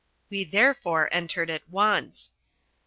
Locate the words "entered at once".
1.13-2.31